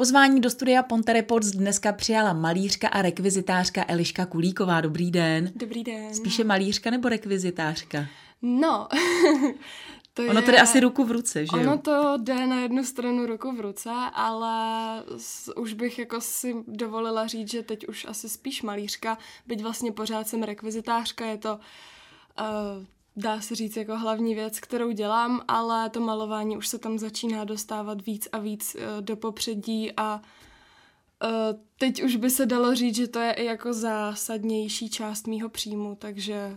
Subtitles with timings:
[0.00, 4.80] Pozvání do studia Ponte Reports dneska přijala malířka a rekvizitářka Eliška Kulíková.
[4.80, 5.52] Dobrý den.
[5.54, 6.14] Dobrý den.
[6.14, 8.06] Spíše malířka nebo rekvizitářka?
[8.42, 8.88] No,
[10.14, 10.46] to ono je...
[10.46, 13.90] jde asi ruku v ruce, že Ono to jde na jednu stranu ruku v ruce,
[14.12, 14.52] ale
[15.56, 20.28] už bych jako si dovolila říct, že teď už asi spíš malířka, byť vlastně pořád
[20.28, 22.84] jsem rekvizitářka, je to uh,
[23.20, 27.44] dá se říct jako hlavní věc, kterou dělám, ale to malování už se tam začíná
[27.44, 31.30] dostávat víc a víc uh, do popředí a uh,
[31.78, 35.94] teď už by se dalo říct, že to je i jako zásadnější část mýho příjmu,
[35.94, 36.56] takže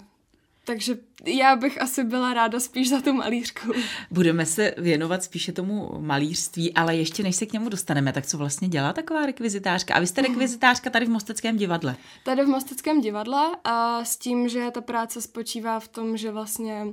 [0.65, 3.73] takže já bych asi byla ráda spíš za tu malířku.
[4.11, 8.37] Budeme se věnovat spíše tomu malířství, ale ještě než se k němu dostaneme, tak co
[8.37, 9.93] vlastně dělá taková rekvizitářka?
[9.93, 11.95] A vy jste rekvizitářka tady v Mosteckém divadle.
[12.23, 16.85] Tady v Mosteckém divadle a s tím, že ta práce spočívá v tom, že vlastně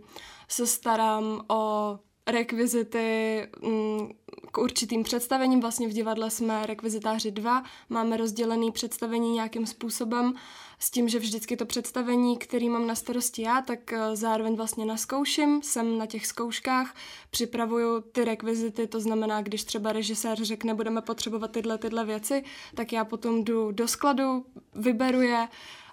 [0.48, 4.09] se starám o rekvizity mm,
[4.52, 5.60] k určitým představením.
[5.60, 10.35] Vlastně v divadle jsme rekvizitáři dva, máme rozdělený představení nějakým způsobem
[10.79, 14.85] s tím, že vždycky to představení, který mám na starosti já, tak eh, zároveň vlastně
[14.85, 16.95] naskouším, jsem na těch zkouškách,
[17.30, 22.93] připravuju ty rekvizity, to znamená, když třeba režisér řekne, budeme potřebovat tyhle tyhle věci, tak
[22.93, 25.48] já potom jdu do skladu, vyberu je,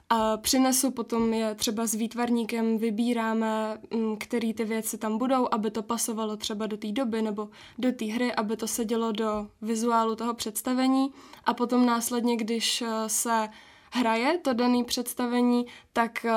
[0.10, 5.72] a přinesu potom je třeba s výtvarníkem, vybíráme, mm, který ty věci tam budou, aby
[5.72, 10.16] to pasovalo třeba do té doby nebo do té hry, aby to sedělo do vizuálu
[10.16, 11.12] toho představení.
[11.44, 13.50] A potom následně, když eh, se
[13.92, 16.32] hraje to dané představení, tak uh,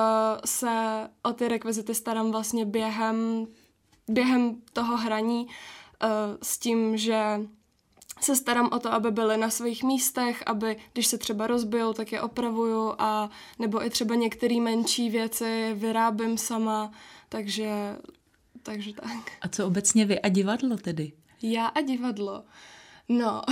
[0.44, 3.46] se o ty rekvizity starám vlastně během,
[4.08, 5.50] během toho hraní uh,
[6.42, 7.40] s tím, že
[8.20, 12.12] se starám o to, aby byly na svých místech, aby když se třeba rozbijou, tak
[12.12, 16.92] je opravuju a nebo i třeba některé menší věci vyrábím sama,
[17.28, 17.96] takže,
[18.62, 19.32] takže tak.
[19.40, 21.12] A co obecně vy a divadlo tedy?
[21.42, 22.44] Já a divadlo.
[23.08, 23.42] No,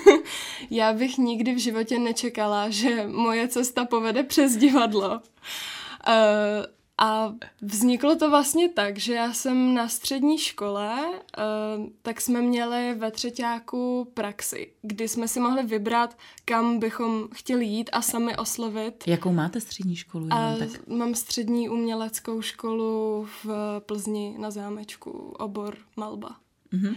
[0.70, 5.10] já bych nikdy v životě nečekala, že moje cesta povede přes divadlo.
[5.10, 12.42] Uh, a vzniklo to vlastně tak, že já jsem na střední škole, uh, tak jsme
[12.42, 18.36] měli ve třetíku praxi, kdy jsme si mohli vybrat, kam bychom chtěli jít a sami
[18.36, 19.04] oslovit.
[19.06, 20.28] Jakou máte střední školu?
[20.30, 20.88] A tak?
[20.88, 23.46] Mám střední uměleckou školu v
[23.86, 26.36] Plzni na zámečku, obor Malba.
[26.72, 26.96] Mm-hmm.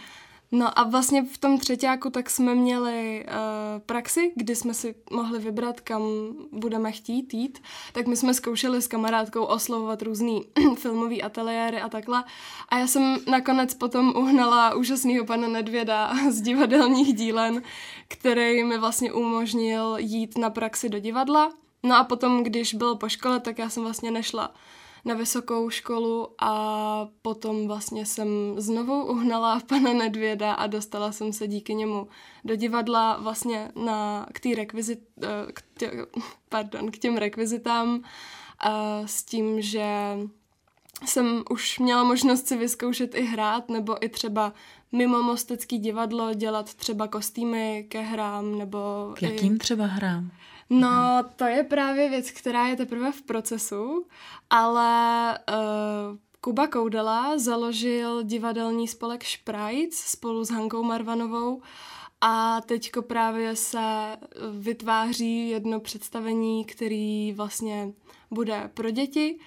[0.51, 3.33] No a vlastně v tom třetíku tak jsme měli uh,
[3.85, 6.01] praxi, kdy jsme si mohli vybrat, kam
[6.51, 7.59] budeme chtít jít.
[7.93, 12.23] Tak my jsme zkoušeli s kamarádkou oslovovat různý filmový ateliéry a takhle.
[12.69, 17.61] A já jsem nakonec potom uhnala úžasného pana Nedvěda z divadelních dílen,
[18.07, 21.53] který mi vlastně umožnil jít na praxi do divadla.
[21.83, 24.53] No a potom, když bylo po škole, tak já jsem vlastně nešla
[25.07, 31.47] na vysokou školu a potom vlastně jsem znovu uhnala pana Nedvěda a dostala jsem se
[31.47, 32.07] díky němu
[32.45, 35.91] do divadla vlastně na, k, tý rekvizit, eh, k, tě,
[36.49, 38.03] pardon, k těm rekvizitám
[38.59, 40.17] a s tím, že
[41.05, 44.53] jsem už měla možnost si vyzkoušet i hrát, nebo i třeba
[44.91, 48.79] mimo Mostecký divadlo dělat třeba kostýmy ke hrám, nebo...
[49.13, 49.57] K jakým i...
[49.57, 50.31] třeba hrám?
[50.69, 54.05] No, to je právě věc, která je teprve v procesu,
[54.49, 61.61] ale uh, Kuba Koudela založil divadelní spolek Šprajc spolu s Hankou Marvanovou
[62.21, 64.17] a teďko právě se
[64.51, 67.93] vytváří jedno představení, který vlastně
[68.31, 69.39] bude pro děti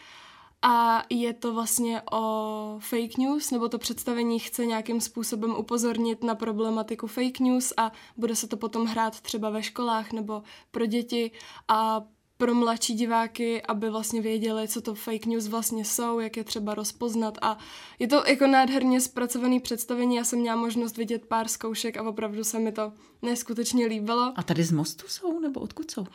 [0.63, 6.35] a je to vlastně o fake news, nebo to představení chce nějakým způsobem upozornit na
[6.35, 11.31] problematiku fake news a bude se to potom hrát třeba ve školách nebo pro děti
[11.69, 12.03] a
[12.37, 16.75] pro mladší diváky, aby vlastně věděli, co to fake news vlastně jsou, jak je třeba
[16.75, 17.59] rozpoznat a
[17.99, 22.45] je to jako nádherně zpracovaný představení, já jsem měla možnost vidět pár zkoušek a opravdu
[22.45, 22.93] se mi to
[23.23, 24.33] neskutečně líbilo.
[24.37, 26.07] A tady z mostu jsou, nebo odkud jsou?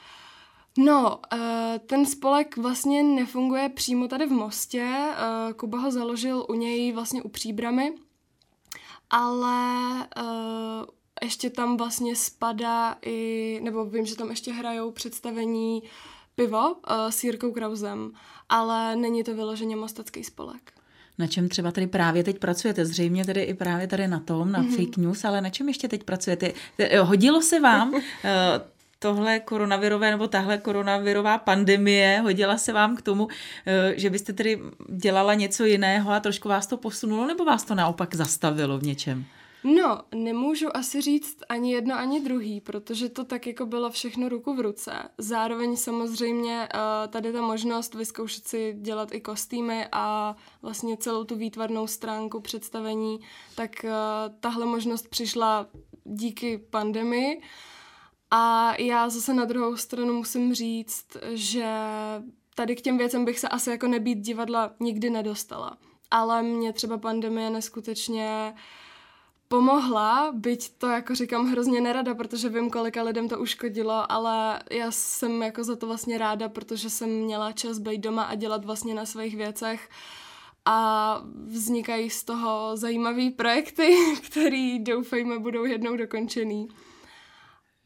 [0.78, 1.40] No, uh,
[1.86, 4.86] ten spolek vlastně nefunguje přímo tady v Mostě.
[4.88, 7.94] Uh, Kuba ho založil u něj vlastně u Příbramy,
[9.10, 10.86] ale uh,
[11.24, 15.83] ještě tam vlastně spadá i, nebo vím, že tam ještě hrajou představení
[16.36, 16.75] pivo
[17.10, 18.12] s Jirkou Krausem,
[18.50, 20.72] ale není to vyloženě mostecký spolek.
[21.18, 22.86] Na čem třeba tady právě teď pracujete?
[22.86, 24.75] Zřejmě tedy i právě tady na tom, na mm-hmm.
[24.75, 26.51] fake news, ale na čem ještě teď pracujete?
[27.01, 27.94] Hodilo se vám
[29.00, 33.27] tohle koronavirové nebo tahle koronavirová pandemie hodila se vám k tomu,
[33.65, 37.75] eh, že byste tedy dělala něco jiného a trošku vás to posunulo, nebo vás to
[37.75, 39.25] naopak zastavilo v něčem?
[39.68, 44.56] No, nemůžu asi říct ani jedno, ani druhý, protože to tak jako bylo všechno ruku
[44.56, 44.92] v ruce.
[45.18, 51.36] Zároveň samozřejmě uh, tady ta možnost vyzkoušet si dělat i kostýmy a vlastně celou tu
[51.36, 53.19] výtvarnou stránku představení,
[53.56, 53.89] tak uh,
[54.39, 55.68] tahle možnost přišla
[56.03, 57.41] díky pandemii.
[58.38, 61.70] A já zase na druhou stranu musím říct, že
[62.56, 65.78] tady k těm věcem bych se asi jako nebýt divadla nikdy nedostala.
[66.12, 68.54] Ale mě třeba pandemie neskutečně
[69.48, 74.92] pomohla, byť to jako říkám hrozně nerada, protože vím, kolika lidem to uškodilo, ale já
[74.92, 78.94] jsem jako za to vlastně ráda, protože jsem měla čas být doma a dělat vlastně
[78.94, 79.90] na svých věcech
[80.66, 83.96] a vznikají z toho zajímavé projekty,
[84.30, 86.68] které doufejme budou jednou dokončený.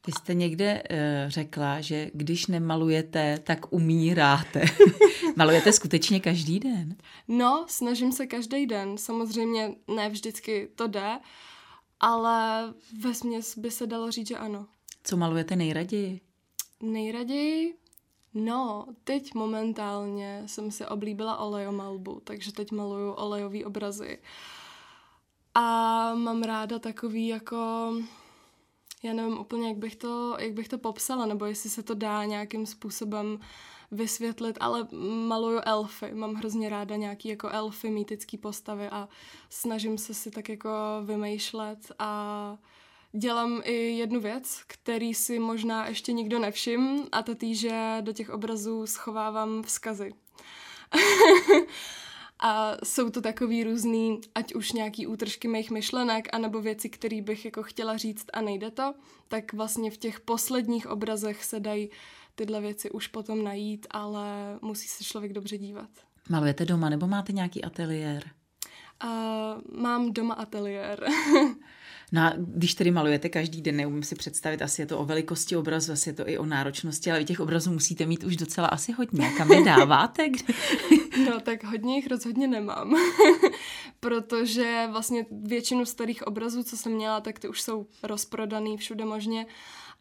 [0.09, 0.97] Vy jste někde uh,
[1.27, 4.65] řekla, že když nemalujete, tak umíráte.
[5.35, 6.95] Malujete skutečně každý den?
[7.27, 8.97] No, snažím se každý den.
[8.97, 11.19] Samozřejmě ne vždycky to jde,
[11.99, 14.67] ale ve směs by se dalo říct, že ano.
[15.03, 16.21] Co malujete nejraději?
[16.83, 17.73] Nejraději?
[18.33, 24.19] No, teď momentálně jsem si oblíbila olejomalbu, takže teď maluju olejové obrazy.
[25.55, 25.61] A
[26.13, 27.93] mám ráda takový jako
[29.03, 32.25] já nevím úplně, jak bych, to, jak bych to popsala, nebo jestli se to dá
[32.25, 33.39] nějakým způsobem
[33.91, 34.87] vysvětlit, ale
[35.27, 36.13] maluju elfy.
[36.13, 39.09] Mám hrozně ráda nějaký jako elfy, mýtický postavy a
[39.49, 40.69] snažím se si tak jako
[41.03, 42.57] vymýšlet a
[43.11, 48.13] dělám i jednu věc, který si možná ještě nikdo nevšim a to tý, že do
[48.13, 50.13] těch obrazů schovávám vzkazy.
[52.39, 57.45] A jsou to takový různý, ať už nějaký útržky mých myšlenek, anebo věci, které bych
[57.45, 58.93] jako chtěla říct a nejde to,
[59.27, 61.89] tak vlastně v těch posledních obrazech se dají
[62.35, 65.89] tyhle věci už potom najít, ale musí se člověk dobře dívat.
[66.29, 68.23] Malujete doma nebo máte nějaký ateliér?
[69.03, 71.05] Uh, mám doma ateliér.
[72.11, 75.55] No a když tedy malujete každý den, neumím si představit, asi je to o velikosti
[75.55, 78.67] obrazu, asi je to i o náročnosti, ale vy těch obrazů musíte mít už docela
[78.67, 79.31] asi hodně.
[79.37, 80.29] Kam je dáváte?
[81.29, 82.95] no tak hodně jich rozhodně nemám,
[83.99, 89.45] protože vlastně většinu starých obrazů, co jsem měla, tak ty už jsou rozprodaný všude možně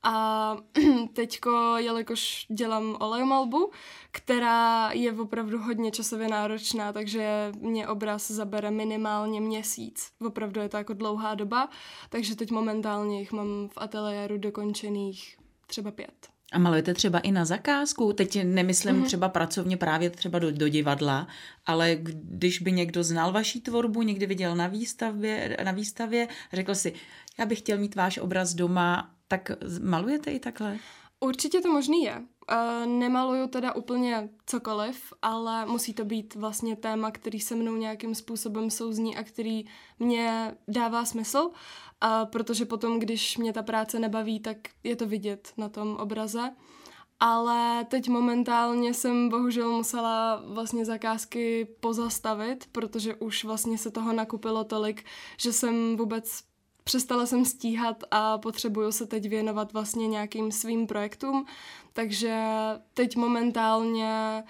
[0.02, 0.56] a
[1.12, 3.70] teďko, jelikož dělám olejomalbu,
[4.10, 10.10] která je opravdu hodně časově náročná, takže mě obraz zabere minimálně měsíc.
[10.26, 11.68] Opravdu je to jako dlouhá doba,
[12.08, 15.36] takže teď momentálně jich mám v ateliéru dokončených
[15.66, 16.28] třeba pět.
[16.52, 18.12] A malujete třeba i na zakázku?
[18.12, 19.06] Teď nemyslím mm-hmm.
[19.06, 21.28] třeba pracovně právě třeba do, do divadla,
[21.66, 26.94] ale když by někdo znal vaší tvorbu, někdy viděl na výstavě, na výstavě, řekl si,
[27.38, 29.50] já bych chtěl mít váš obraz doma, tak
[29.82, 30.78] malujete i takhle?
[31.20, 32.22] Určitě to možný je.
[32.86, 38.70] Nemaluju teda úplně cokoliv, ale musí to být vlastně téma, který se mnou nějakým způsobem
[38.70, 39.64] souzní a který
[39.98, 41.50] mě dává smysl, uh,
[42.24, 46.50] protože potom, když mě ta práce nebaví, tak je to vidět na tom obraze.
[47.20, 54.64] Ale teď momentálně jsem bohužel musela vlastně zakázky pozastavit, protože už vlastně se toho nakupilo
[54.64, 55.04] tolik,
[55.36, 56.42] že jsem vůbec
[56.88, 61.46] přestala jsem stíhat a potřebuju se teď věnovat vlastně nějakým svým projektům,
[61.92, 62.40] takže
[62.94, 64.44] teď momentálně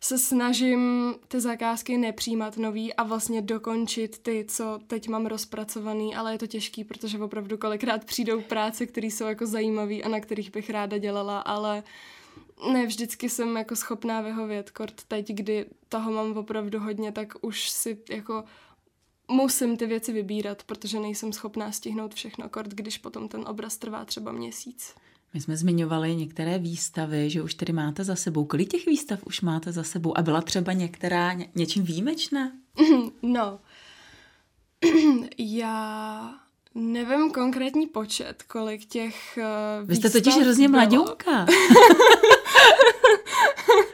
[0.00, 6.32] se snažím ty zakázky nepřijímat nový a vlastně dokončit ty, co teď mám rozpracovaný, ale
[6.32, 10.52] je to těžký, protože opravdu kolikrát přijdou práce, které jsou jako zajímavé a na kterých
[10.52, 11.82] bych ráda dělala, ale
[12.72, 14.70] ne vždycky jsem jako schopná vyhovět.
[14.70, 18.44] Kort teď, kdy toho mám opravdu hodně, tak už si jako
[19.28, 24.04] musím ty věci vybírat, protože nejsem schopná stihnout všechno, kort, když potom ten obraz trvá
[24.04, 24.94] třeba měsíc.
[25.34, 28.44] My jsme zmiňovali některé výstavy, že už tedy máte za sebou.
[28.44, 30.18] Kolik těch výstav už máte za sebou?
[30.18, 32.52] A byla třeba některá ně, něčím výjimečná?
[33.22, 33.58] No,
[35.38, 36.34] já
[36.74, 39.38] nevím konkrétní počet, kolik těch
[39.82, 41.46] uh, Vy jste totiž hrozně mladňouka.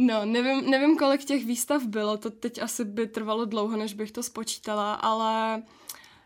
[0.00, 4.12] No, nevím, nevím, kolik těch výstav bylo, to teď asi by trvalo dlouho, než bych
[4.12, 5.62] to spočítala, ale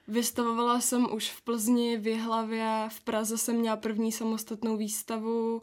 [0.08, 5.62] vystavovala jsem už v Plzni, v Jihlavě, v Praze jsem měla první samostatnou výstavu,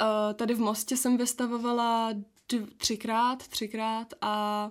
[0.00, 2.12] eh, tady v Mostě jsem vystavovala
[2.76, 4.70] třikrát, třikrát a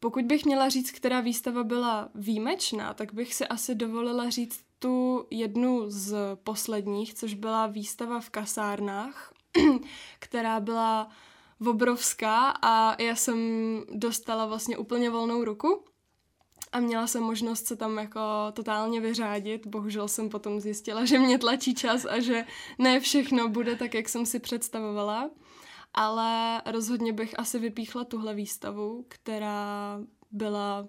[0.00, 5.26] pokud bych měla říct, která výstava byla výjimečná, tak bych si asi dovolila říct tu
[5.30, 9.32] jednu z posledních, což byla výstava v kasárnách,
[10.18, 11.10] která byla
[11.66, 13.38] obrovská a já jsem
[13.92, 15.84] dostala vlastně úplně volnou ruku
[16.72, 18.20] a měla jsem možnost se tam jako
[18.52, 19.66] totálně vyřádit.
[19.66, 22.44] Bohužel jsem potom zjistila, že mě tlačí čas a že
[22.78, 25.30] ne všechno bude tak, jak jsem si představovala.
[25.94, 30.00] Ale rozhodně bych asi vypíchla tuhle výstavu, která
[30.30, 30.88] byla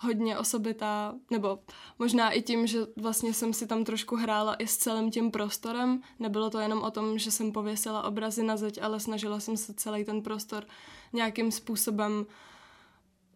[0.00, 1.58] hodně osobitá, nebo
[1.98, 6.02] možná i tím, že vlastně jsem si tam trošku hrála i s celým tím prostorem.
[6.18, 9.74] Nebylo to jenom o tom, že jsem pověsila obrazy na zeď, ale snažila jsem se
[9.74, 10.64] celý ten prostor
[11.12, 12.26] nějakým způsobem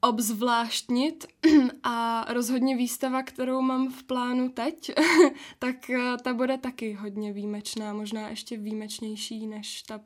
[0.00, 1.26] obzvláštnit
[1.82, 4.92] a rozhodně výstava, kterou mám v plánu teď,
[5.58, 10.00] tak eh, ta bude taky hodně výjimečná, možná ještě výjimečnější než ta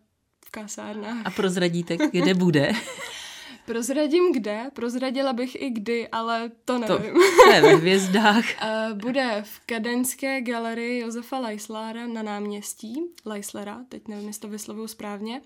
[0.45, 1.27] v kasárnách.
[1.27, 2.73] A prozradíte, kde bude?
[3.69, 7.15] Prozradím kde, prozradila bych i kdy, ale to nevím.
[7.45, 8.45] To je ve hvězdách.
[8.61, 14.89] Eh, bude v Kadeňské galerii Josefa Leislara na náměstí, Leislera, teď nevím, jestli to vyslovuju
[14.89, 15.43] správně,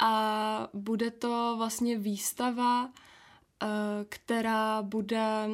[0.00, 2.90] a bude to vlastně výstava,
[3.62, 3.66] eh,
[4.08, 5.48] která bude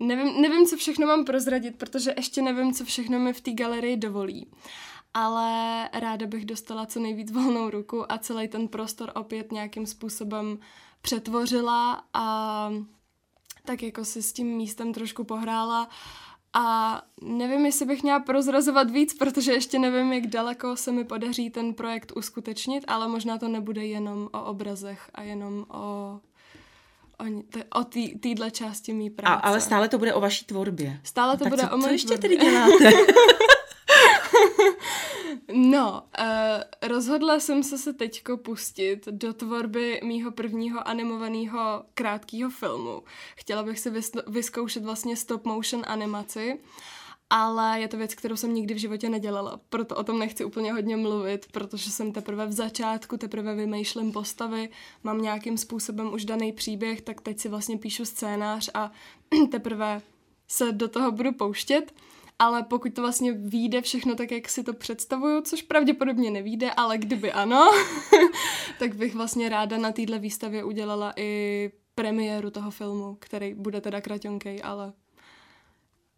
[0.00, 3.96] Nevím, nevím, co všechno mám prozradit, protože ještě nevím, co všechno mi v té galerii
[3.96, 4.46] dovolí
[5.16, 10.58] ale ráda bych dostala co nejvíc volnou ruku a celý ten prostor opět nějakým způsobem
[11.00, 12.70] přetvořila a
[13.64, 15.88] tak jako si s tím místem trošku pohrála
[16.52, 21.50] a nevím, jestli bych měla prozrazovat víc, protože ještě nevím, jak daleko se mi podaří
[21.50, 26.20] ten projekt uskutečnit, ale možná to nebude jenom o obrazech a jenom o
[27.74, 27.84] o,
[28.20, 29.42] téhle části mý práce.
[29.42, 31.00] A, ale stále to bude o vaší tvorbě.
[31.02, 32.90] Stále to tak bude co, o mojí Co ještě tedy děláte?
[35.52, 43.02] No, uh, rozhodla jsem se se teďko pustit do tvorby mýho prvního animovaného krátkého filmu.
[43.36, 43.92] Chtěla bych si
[44.26, 46.58] vyzkoušet vlastně stop motion animaci,
[47.30, 50.72] ale je to věc, kterou jsem nikdy v životě nedělala, proto o tom nechci úplně
[50.72, 54.68] hodně mluvit, protože jsem teprve v začátku, teprve vymýšlím postavy,
[55.04, 58.92] mám nějakým způsobem už daný příběh, tak teď si vlastně píšu scénář a
[59.50, 60.02] teprve
[60.48, 61.92] se do toho budu pouštět
[62.38, 66.98] ale pokud to vlastně vyjde všechno tak, jak si to představuju, což pravděpodobně nevíde, ale
[66.98, 67.70] kdyby ano,
[68.78, 74.00] tak bych vlastně ráda na téhle výstavě udělala i premiéru toho filmu, který bude teda
[74.00, 74.92] kraťonkej, ale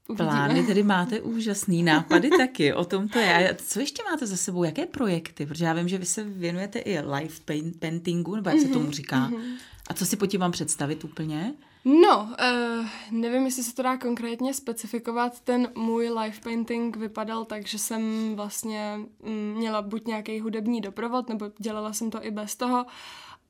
[0.09, 0.31] Uvidíme.
[0.31, 3.51] Plány tedy máte úžasný nápady taky, o tom to je.
[3.51, 5.47] A co ještě máte za sebou, jaké projekty?
[5.47, 7.35] Protože já vím, že vy se věnujete i live
[7.79, 9.31] paintingu, nebo jak se tomu říká.
[9.31, 9.57] Mm-hmm.
[9.89, 11.55] A co si po tím mám představit úplně?
[11.85, 15.41] No, uh, nevím, jestli se to dá konkrétně specifikovat.
[15.41, 21.29] Ten můj live painting vypadal tak, že jsem vlastně mm, měla buď nějaký hudební doprovod,
[21.29, 22.87] nebo dělala jsem to i bez toho.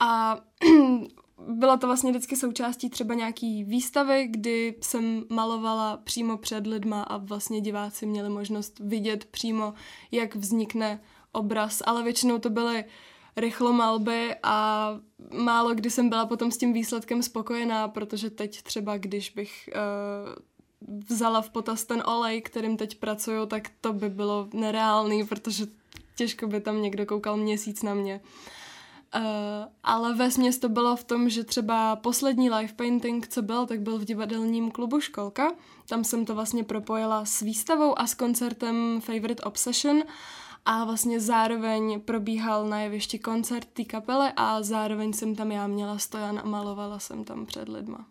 [0.01, 0.41] A
[1.49, 7.17] byla to vlastně vždycky součástí třeba nějaký výstavy, kdy jsem malovala přímo před lidma a
[7.17, 9.75] vlastně diváci měli možnost vidět přímo,
[10.13, 11.01] jak vznikne
[11.33, 12.85] obraz, ale většinou to byly
[13.41, 14.91] rychlomalby a
[15.43, 21.03] málo kdy jsem byla potom s tím výsledkem spokojená, protože teď třeba, když bych uh,
[21.09, 25.67] vzala v potaz ten olej, kterým teď pracuju, tak to by bylo nereálný, protože
[26.17, 28.21] těžko by tam někdo koukal měsíc na mě.
[29.17, 29.23] Uh,
[29.83, 33.81] ale ve směs to bylo v tom, že třeba poslední live painting, co byl, tak
[33.81, 35.53] byl v divadelním klubu Školka.
[35.89, 40.03] Tam jsem to vlastně propojila s výstavou a s koncertem Favorite Obsession
[40.71, 45.99] a vlastně zároveň probíhal na jevišti koncert té kapely a zároveň jsem tam já měla
[45.99, 48.07] stojan a malovala jsem tam před lidma.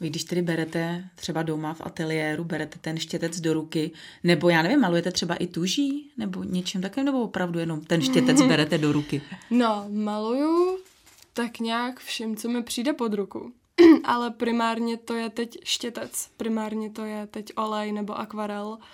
[0.00, 3.90] Vy když tedy berete třeba doma v ateliéru, berete ten štětec do ruky,
[4.24, 8.42] nebo já nevím, malujete třeba i tuží, nebo něčím takovým, nebo opravdu jenom ten štětec
[8.48, 9.22] berete do ruky?
[9.50, 10.78] No, maluju
[11.32, 13.52] tak nějak všem, co mi přijde pod ruku.
[14.04, 18.66] Ale primárně to je teď štětec, primárně to je teď olej nebo akvarel.
[18.66, 18.84] Uh,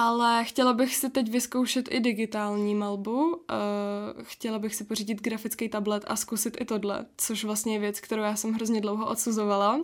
[0.00, 3.26] ale chtěla bych si teď vyzkoušet i digitální malbu.
[3.26, 3.36] Uh,
[4.22, 8.22] chtěla bych si pořídit grafický tablet a zkusit i tohle, což vlastně je věc, kterou
[8.22, 9.80] já jsem hrozně dlouho odsuzovala.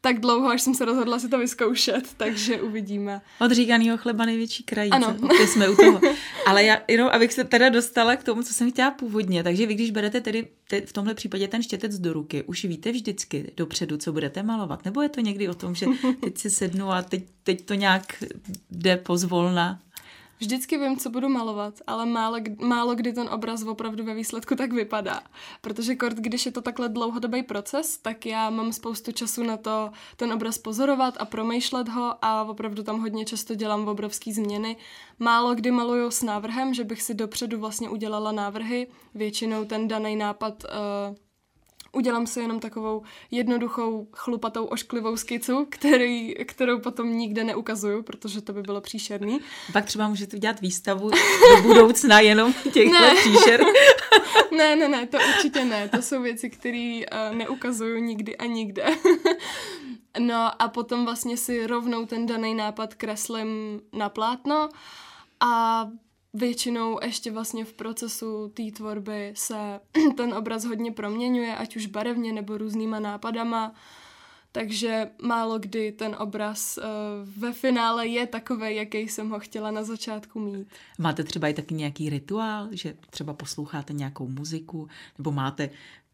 [0.00, 3.20] Tak dlouho, až jsem se rozhodla si to vyzkoušet, takže uvidíme.
[3.40, 4.96] Od říkanýho chleba největší krajice.
[4.96, 5.16] Ano.
[5.22, 6.00] Opět jsme u toho.
[6.46, 9.42] Ale já jenom, abych se teda dostala k tomu, co jsem chtěla původně.
[9.42, 12.92] Takže vy, když berete tedy te, v tomhle případě ten štětec do ruky, už víte
[12.92, 14.84] vždycky dopředu, co budete malovat?
[14.84, 15.86] Nebo je to někdy o tom, že
[16.20, 18.24] teď si sednu a teď, teď to nějak
[18.70, 19.80] jde pozvolna?
[20.40, 24.72] Vždycky vím, co budu malovat, ale málo, málo kdy ten obraz opravdu ve výsledku tak
[24.72, 25.22] vypadá.
[25.60, 29.90] Protože kort, když je to takhle dlouhodobý proces, tak já mám spoustu času na to
[30.16, 34.76] ten obraz pozorovat a promýšlet ho a opravdu tam hodně často dělám obrovské změny.
[35.18, 38.86] Málo kdy maluju s návrhem, že bych si dopředu vlastně udělala návrhy.
[39.14, 41.16] Většinou ten daný nápad uh,
[41.92, 48.52] udělám si jenom takovou jednoduchou, chlupatou, ošklivou skicu, který, kterou potom nikde neukazuju, protože to
[48.52, 49.40] by bylo příšerný.
[49.72, 53.14] Pak třeba můžete udělat výstavu do budoucna jenom těchto ne.
[53.14, 53.64] příšer.
[54.56, 55.88] ne, ne, ne, to určitě ne.
[55.88, 58.86] To jsou věci, které uh, neukazuju nikdy a nikde.
[60.18, 64.68] no a potom vlastně si rovnou ten daný nápad kreslím na plátno
[65.40, 65.86] a
[66.34, 69.80] většinou ještě vlastně v procesu té tvorby se
[70.16, 73.74] ten obraz hodně proměňuje, ať už barevně nebo různýma nápadama,
[74.52, 76.84] takže málo kdy ten obraz uh,
[77.36, 80.68] ve finále je takový, jaký jsem ho chtěla na začátku mít.
[80.98, 85.70] Máte třeba i taky nějaký rituál, že třeba posloucháte nějakou muziku, nebo máte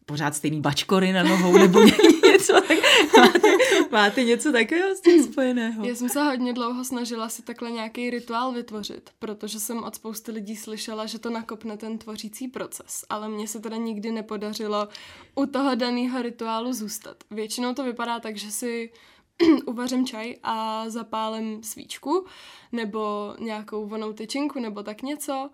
[0.06, 1.80] pořád stejný bačkory na nohou nebo
[2.38, 2.78] něco tak,
[3.16, 3.48] máte,
[3.90, 5.84] máte něco takového s tím spojeného?
[5.84, 10.32] Já jsem se hodně dlouho snažila si takhle nějaký rituál vytvořit, protože jsem od spousty
[10.32, 14.88] lidí slyšela, že to nakopne ten tvořící proces, ale mně se teda nikdy nepodařilo
[15.34, 17.16] u toho daného rituálu zůstat.
[17.30, 18.90] Většinou to vypadá tak, že si
[19.66, 22.26] uvařím čaj a zapálím svíčku
[22.72, 25.50] nebo nějakou vonou tyčinku nebo tak něco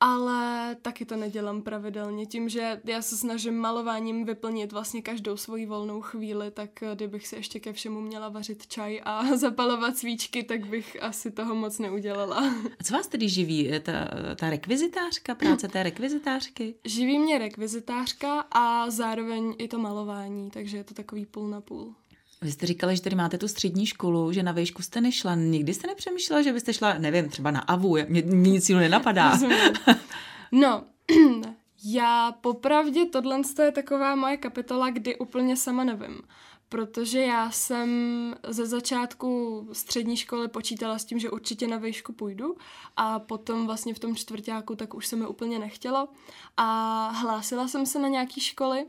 [0.00, 2.26] ale taky to nedělám pravidelně.
[2.26, 7.26] Tím, že já se snažím malováním vyplnit vlastně každou svoji volnou chvíli, tak eh, kdybych
[7.26, 11.78] si ještě ke všemu měla vařit čaj a zapalovat svíčky, tak bych asi toho moc
[11.78, 12.36] neudělala.
[12.80, 13.70] A co vás tedy živí?
[13.82, 16.74] Ta, ta rekvizitářka, práce té rekvizitářky?
[16.84, 21.94] Živí mě rekvizitářka a zároveň i to malování, takže je to takový půl na půl.
[22.42, 25.34] Vy jste říkala, že tady máte tu střední školu, že na výšku jste nešla.
[25.34, 27.96] Nikdy jste nepřemýšlela, že byste šla, nevím, třeba na AVU?
[28.08, 29.38] Mě, mě nic jiného nenapadá.
[30.52, 30.84] no,
[31.84, 36.22] já popravdě tohle je taková moje kapitola, kdy úplně sama nevím.
[36.68, 37.90] Protože já jsem
[38.48, 42.56] ze začátku střední školy počítala s tím, že určitě na výšku půjdu
[42.96, 46.08] a potom vlastně v tom čtvrtáku tak už se mi úplně nechtělo
[46.56, 48.86] a hlásila jsem se na nějaký školy,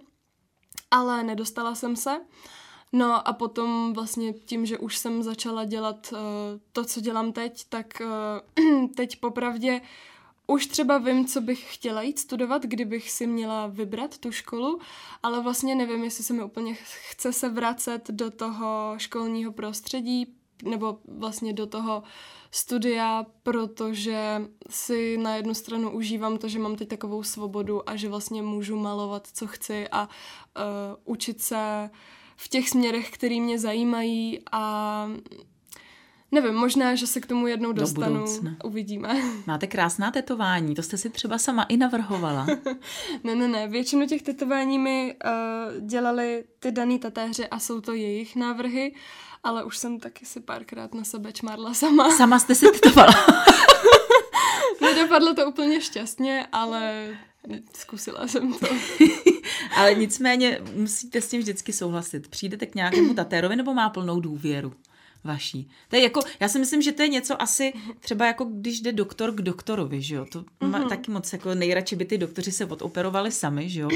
[0.91, 2.21] ale nedostala jsem se.
[2.93, 6.19] No a potom vlastně tím, že už jsem začala dělat uh,
[6.71, 9.81] to, co dělám teď, tak uh, teď popravdě
[10.47, 14.79] už třeba vím, co bych chtěla jít studovat, kdybych si měla vybrat tu školu,
[15.23, 16.73] ale vlastně nevím, jestli se mi úplně
[17.09, 22.03] chce se vracet do toho školního prostředí, nebo vlastně do toho
[22.51, 28.09] studia, protože si na jednu stranu užívám to, že mám teď takovou svobodu a že
[28.09, 31.97] vlastně můžu malovat, co chci a uh, učit se uh,
[32.35, 35.07] v těch směrech, které mě zajímají a
[36.31, 38.25] nevím, možná, že se k tomu jednou dostanu.
[38.63, 39.21] Uvidíme.
[39.47, 42.47] Máte krásná tetování, to jste si třeba sama i navrhovala.
[43.23, 47.93] ne, ne, ne, většinu těch tetování mi uh, dělali ty daný tatéři a jsou to
[47.93, 48.95] jejich návrhy,
[49.43, 52.11] ale už jsem taky si párkrát na sebe čmarla sama.
[52.11, 53.13] Sama jste si tetovala.
[54.81, 57.07] Nedopadlo to úplně šťastně, ale
[57.73, 58.67] Zkusila jsem to.
[59.77, 62.27] Ale nicméně musíte s tím vždycky souhlasit.
[62.27, 64.73] Přijdete k nějakému tatérovi nebo má plnou důvěru
[65.23, 65.69] vaší.
[65.89, 68.91] To je jako, já si myslím, že to je něco asi třeba jako když jde
[68.91, 70.25] doktor k doktorovi, že jo.
[70.31, 70.89] To má mm-hmm.
[70.89, 73.89] taky moc jako nejradši by ty doktoři se odoperovali sami, že jo.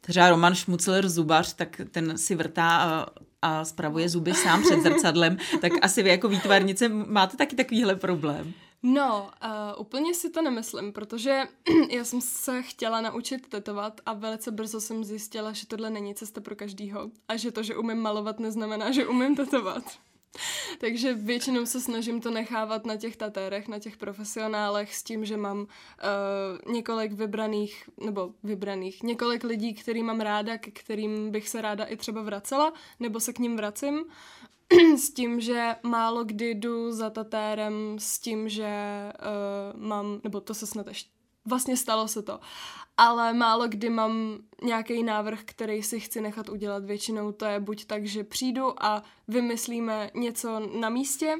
[0.00, 3.06] Třeba Roman Šmucler zubař, tak ten si vrtá a,
[3.42, 8.52] a spravuje zuby sám před zrcadlem, tak asi vy jako výtvarnice máte taky takovýhle problém.
[8.82, 11.42] No, uh, úplně si to nemyslím, protože
[11.90, 16.40] já jsem se chtěla naučit tetovat a velice brzo jsem zjistila, že tohle není cesta
[16.40, 19.84] pro každýho a že to, že umím malovat, neznamená, že umím tetovat.
[20.78, 25.36] Takže většinou se snažím to nechávat na těch tatérech, na těch profesionálech s tím, že
[25.36, 31.62] mám uh, několik vybraných, nebo vybraných, několik lidí, který mám ráda, k kterým bych se
[31.62, 34.04] ráda i třeba vracela, nebo se k ním vracím.
[34.96, 38.72] s tím, že málo kdy jdu za tatérem s tím, že
[39.74, 41.10] uh, mám, nebo to se snad ještě,
[41.44, 42.40] vlastně stalo se to,
[42.96, 46.84] ale málo kdy mám nějaký návrh, který si chci nechat udělat.
[46.84, 51.36] Většinou to je buď tak, že přijdu a vymyslíme něco na místě,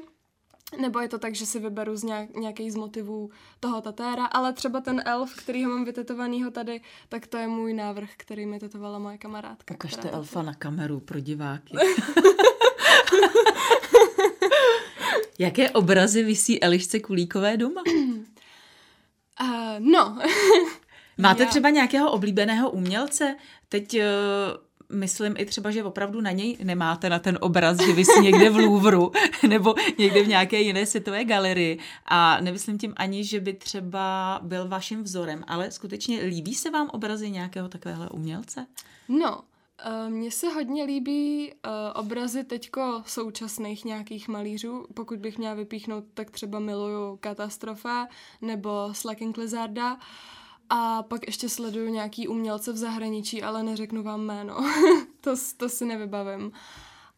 [0.81, 4.53] nebo je to tak, že si vyberu z nějak, nějaký z motivů toho tatéra, ale
[4.53, 8.59] třeba ten elf, který ho mám vytetovanýho tady, tak to je můj návrh, který mi
[8.59, 9.73] tetovala moje kamarádka.
[9.73, 11.73] Ukažte elfa na kameru pro diváky.
[15.39, 17.81] Jaké obrazy vysí Elišce Kulíkové doma?
[19.41, 19.47] Uh,
[19.79, 20.17] no.
[21.17, 21.49] Máte Já...
[21.49, 23.35] třeba nějakého oblíbeného umělce?
[23.69, 24.01] Teď uh,
[24.97, 28.57] myslím i třeba, že opravdu na něj nemáte na ten obraz, že vysí někde v
[28.57, 29.11] Louvru
[29.47, 31.79] nebo někde v nějaké jiné světové galerii.
[32.05, 36.89] A nemyslím tím ani, že by třeba byl vaším vzorem, ale skutečně líbí se vám
[36.89, 38.65] obrazy nějakého takového umělce?
[39.07, 39.41] No,
[40.09, 44.85] mně se hodně líbí uh, obrazy teďko současných nějakých malířů.
[44.93, 48.07] Pokud bych měla vypíchnout, tak třeba miluju Katastrofa
[48.41, 49.97] nebo Slacken Lizarda.
[50.69, 54.57] A pak ještě sleduju nějaký umělce v zahraničí, ale neřeknu vám jméno.
[55.21, 56.45] to, to si nevybavím.
[56.45, 56.53] Uh,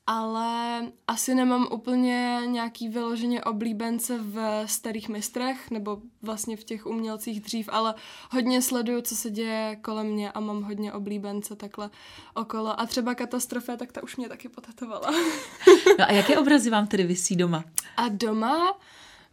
[0.07, 7.41] ale asi nemám úplně nějaký vyloženě oblíbence v starých mistrech, nebo vlastně v těch umělcích
[7.41, 7.95] dřív, ale
[8.31, 11.89] hodně sleduju, co se děje kolem mě a mám hodně oblíbence takhle
[12.33, 12.79] okolo.
[12.79, 15.11] A třeba katastrofe, tak ta už mě taky potetovala.
[15.99, 17.63] no a jaké obrazy vám tedy vysí doma?
[17.97, 18.79] A doma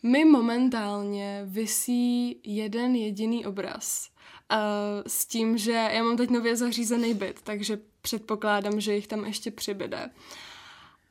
[0.03, 4.09] mi momentálně vysí jeden jediný obraz.
[4.53, 4.59] Uh,
[5.07, 9.51] s tím, že já mám teď nově zařízený byt, takže předpokládám, že jich tam ještě
[9.51, 10.05] přibyde.
[10.05, 10.48] Uh,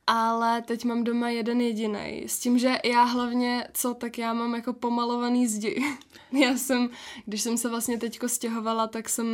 [0.08, 2.24] ale teď mám doma jeden jediný.
[2.28, 5.84] S tím, že já hlavně, co, tak já mám jako pomalovaný zdi.
[6.32, 6.90] já jsem,
[7.26, 9.28] když jsem se vlastně teďko stěhovala, tak jsem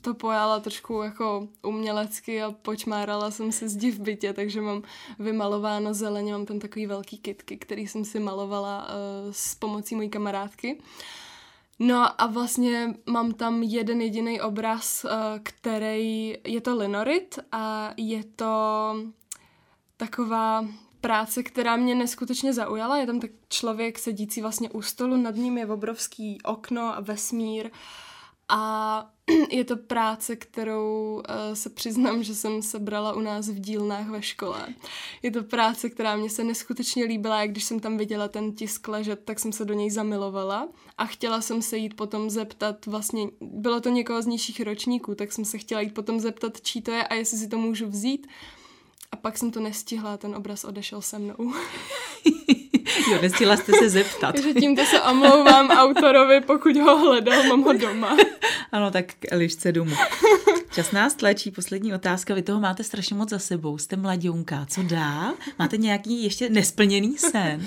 [0.00, 4.82] to pojala trošku jako umělecky a počmárala jsem si zdi v bytě, takže mám
[5.18, 10.08] vymalováno zeleně, mám tam takový velký kitky, který jsem si malovala uh, s pomocí mojí
[10.08, 10.80] kamarádky.
[11.78, 15.10] No a vlastně mám tam jeden jediný obraz, uh,
[15.42, 18.46] který je to linorit a je to
[20.02, 20.66] taková
[21.00, 22.96] práce, která mě neskutečně zaujala.
[22.96, 27.70] Je tam tak člověk sedící vlastně u stolu, nad ním je obrovský okno a vesmír
[28.48, 29.10] a
[29.50, 34.22] je to práce, kterou uh, se přiznám, že jsem sebrala u nás v dílnách ve
[34.22, 34.66] škole.
[35.22, 38.88] Je to práce, která mě se neskutečně líbila, jak když jsem tam viděla ten tisk
[38.88, 43.28] ležet, tak jsem se do něj zamilovala a chtěla jsem se jít potom zeptat, vlastně
[43.40, 46.90] bylo to někoho z nižších ročníků, tak jsem se chtěla jít potom zeptat, čí to
[46.90, 48.26] je a jestli si to můžu vzít.
[49.12, 51.34] A pak jsem to nestihla, ten obraz odešel se mnou.
[53.10, 54.32] jo, nestihla jste se zeptat.
[54.32, 58.16] Takže tímto se omlouvám autorovi, pokud ho hledal, mám ho doma.
[58.72, 59.94] ano, tak k Elišce domů.
[60.74, 62.34] Čas nás tlačí, poslední otázka.
[62.34, 64.66] Vy toho máte strašně moc za sebou, jste mladionka.
[64.68, 65.34] Co dá?
[65.58, 67.66] Máte nějaký ještě nesplněný sen?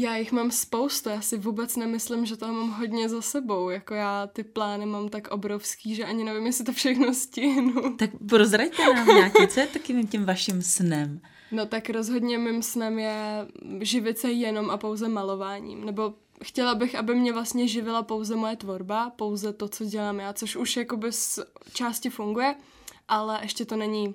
[0.00, 3.70] Já jich mám spoustu, já si vůbec nemyslím, že toho mám hodně za sebou.
[3.70, 7.72] Jako já ty plány mám tak obrovský, že ani nevím, jestli to všechno stihnu.
[7.96, 11.20] Tak prozraďte nám nějaký, co je takým tím vaším snem?
[11.52, 13.46] No tak rozhodně mým snem je
[13.80, 15.84] živit se jenom a pouze malováním.
[15.84, 20.32] Nebo chtěla bych, aby mě vlastně živila pouze moje tvorba, pouze to, co dělám já,
[20.32, 21.38] což už jakoby z
[21.72, 22.54] části funguje,
[23.08, 24.14] ale ještě to není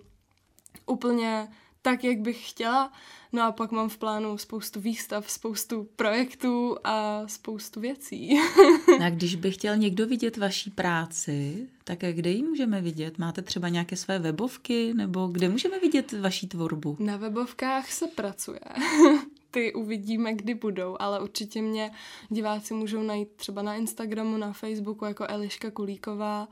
[0.86, 1.48] úplně
[1.82, 2.92] tak, jak bych chtěla.
[3.34, 8.40] No a pak mám v plánu spoustu výstav, spoustu projektů a spoustu věcí.
[9.06, 13.18] a když by chtěl někdo vidět vaší práci, tak kde ji můžeme vidět?
[13.18, 16.98] Máte třeba nějaké své webovky, nebo kde můžeme vidět vaší tvorbu?
[17.00, 18.60] Na webovkách se pracuje.
[19.52, 21.92] Ty uvidíme, kdy budou, ale určitě mě
[22.30, 26.48] diváci můžou najít třeba na Instagramu, na Facebooku jako Eliška Kulíková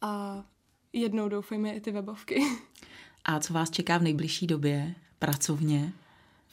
[0.00, 0.44] a
[0.92, 2.42] jednou doufejme i ty webovky.
[3.24, 5.92] A co vás čeká v nejbližší době pracovně?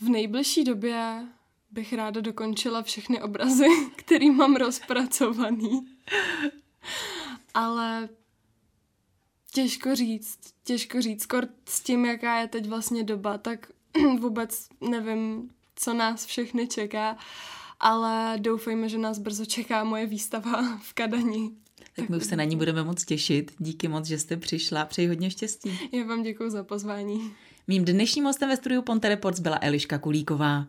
[0.02, 1.28] V nejbližší době
[1.72, 5.88] bych ráda dokončila všechny obrazy, který mám rozpracovaný.
[7.54, 8.10] Ale
[9.54, 11.24] těžko říct, těžko říct.
[11.24, 13.72] Skoro s tím, jaká je teď vlastně doba, tak
[14.20, 17.18] vůbec nevím, co nás všechny čeká,
[17.80, 21.52] ale doufejme, že nás brzo čeká moje výstava v Kadani.
[21.96, 23.52] Tak my už se na ní budeme moc těšit.
[23.60, 24.86] Díky moc, že jste přišla.
[24.86, 25.80] Přeji hodně štěstí.
[25.92, 27.34] Já vám děkuji za pozvání.
[27.68, 30.66] Mým dnešním hostem ve studiu Ponte Reports byla Eliška Kulíková.